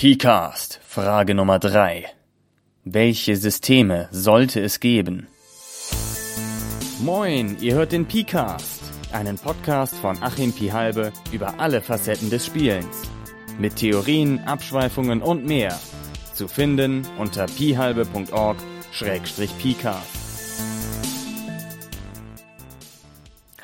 [0.00, 2.06] PCAST, Frage Nummer 3.
[2.84, 5.26] Welche Systeme sollte es geben?
[7.00, 8.80] Moin, ihr hört den PCAST,
[9.10, 13.02] einen Podcast von Achim Pihalbe über alle Facetten des Spielens.
[13.58, 15.76] Mit Theorien, Abschweifungen und mehr.
[16.32, 20.12] Zu finden unter pihalbe.org-pcast.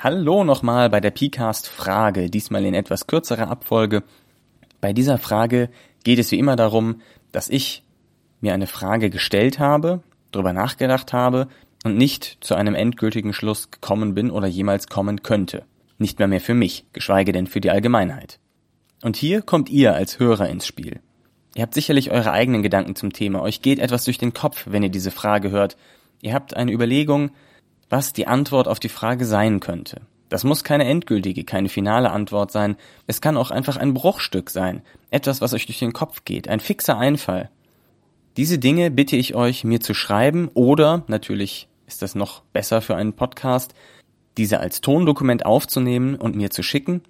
[0.00, 4.02] Hallo nochmal bei der PCAST Frage, diesmal in etwas kürzerer Abfolge.
[4.80, 5.70] Bei dieser Frage
[6.04, 7.00] geht es wie immer darum,
[7.32, 7.82] dass ich
[8.40, 11.48] mir eine Frage gestellt habe, darüber nachgedacht habe
[11.82, 15.64] und nicht zu einem endgültigen Schluss gekommen bin oder jemals kommen könnte.
[15.98, 18.38] Nicht mehr mehr für mich, geschweige denn für die Allgemeinheit.
[19.02, 21.00] Und hier kommt ihr als Hörer ins Spiel.
[21.54, 24.82] Ihr habt sicherlich eure eigenen Gedanken zum Thema, euch geht etwas durch den Kopf, wenn
[24.82, 25.76] ihr diese Frage hört.
[26.20, 27.30] Ihr habt eine Überlegung,
[27.90, 30.00] was die Antwort auf die Frage sein könnte.
[30.28, 32.76] Das muss keine endgültige, keine finale Antwort sein.
[33.06, 34.82] Es kann auch einfach ein Bruchstück sein.
[35.10, 36.48] Etwas, was euch durch den Kopf geht.
[36.48, 37.50] Ein fixer Einfall.
[38.36, 42.96] Diese Dinge bitte ich euch, mir zu schreiben oder, natürlich ist das noch besser für
[42.96, 43.74] einen Podcast,
[44.36, 47.02] diese als Tondokument aufzunehmen und mir zu schicken.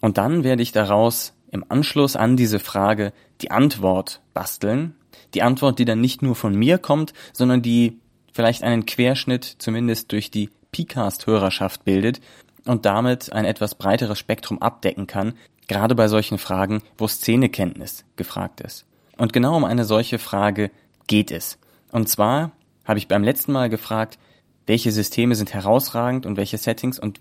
[0.00, 4.94] Und dann werde ich daraus im Anschluss an diese Frage die Antwort basteln.
[5.34, 7.98] Die Antwort, die dann nicht nur von mir kommt, sondern die
[8.32, 12.20] vielleicht einen Querschnitt zumindest durch die PCAST-Hörerschaft bildet
[12.64, 15.34] und damit ein etwas breiteres Spektrum abdecken kann,
[15.68, 18.86] gerade bei solchen Fragen, wo Szenekenntnis gefragt ist.
[19.16, 20.70] Und genau um eine solche Frage
[21.06, 21.58] geht es.
[21.90, 22.52] Und zwar
[22.84, 24.18] habe ich beim letzten Mal gefragt,
[24.66, 27.20] welche Systeme sind herausragend und welche Settings und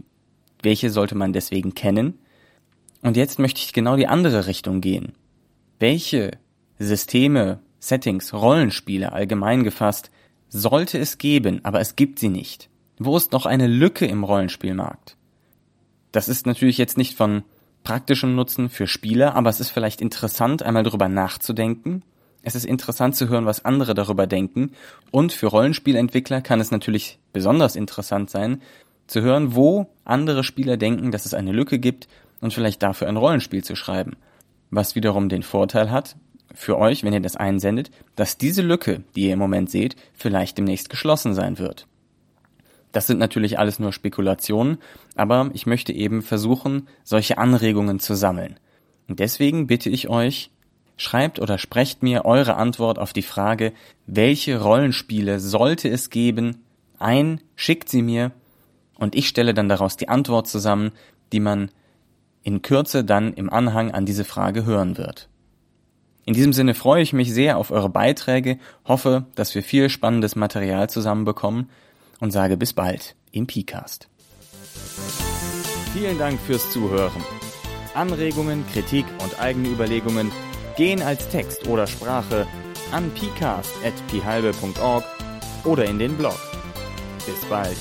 [0.62, 2.20] welche sollte man deswegen kennen.
[3.02, 5.14] Und jetzt möchte ich genau die andere Richtung gehen.
[5.80, 6.32] Welche
[6.80, 10.12] Systeme, Settings, Rollenspiele allgemein gefasst
[10.50, 12.70] sollte es geben, aber es gibt sie nicht.
[13.00, 15.18] Wo ist noch eine Lücke im Rollenspielmarkt?
[16.12, 17.44] Das ist natürlich jetzt nicht von
[17.84, 22.04] praktischem Nutzen für Spieler, aber es ist vielleicht interessant, einmal darüber nachzudenken.
[22.42, 24.72] Es ist interessant zu hören, was andere darüber denken.
[25.12, 28.62] Und für Rollenspielentwickler kann es natürlich besonders interessant sein,
[29.06, 32.08] zu hören, wo andere Spieler denken, dass es eine Lücke gibt
[32.42, 34.18] und vielleicht dafür ein Rollenspiel zu schreiben.
[34.70, 36.16] Was wiederum den Vorteil hat,
[36.54, 40.58] für euch, wenn ihr das einsendet, dass diese Lücke, die ihr im Moment seht, vielleicht
[40.58, 41.86] demnächst geschlossen sein wird.
[42.98, 44.80] Das sind natürlich alles nur Spekulationen,
[45.16, 48.60] aber ich möchte eben versuchen, solche Anregungen zu sammeln.
[49.08, 50.50] Und deswegen bitte ich euch,
[50.98, 53.74] schreibt oder sprecht mir eure Antwort auf die Frage,
[54.08, 56.64] welche Rollenspiele sollte es geben,
[56.98, 58.32] ein, schickt sie mir
[58.96, 60.90] und ich stelle dann daraus die Antwort zusammen,
[61.32, 61.70] die man
[62.42, 65.30] in Kürze dann im Anhang an diese Frage hören wird.
[66.26, 70.36] In diesem Sinne freue ich mich sehr auf eure Beiträge, hoffe, dass wir viel spannendes
[70.36, 71.70] Material zusammenbekommen
[72.20, 74.10] und sage bis bald im PCast.
[75.94, 77.24] Vielen Dank fürs Zuhören.
[77.94, 80.32] Anregungen, Kritik und eigene Überlegungen
[80.76, 82.48] gehen als Text oder Sprache
[82.92, 85.04] an pcast.pihalbe.org
[85.64, 86.38] oder in den Blog.
[87.26, 87.78] Bis bald.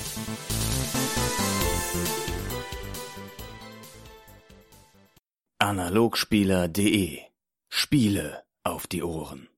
[5.58, 7.20] Analogspieler.de
[7.69, 9.48] Spiele auf die Ohren.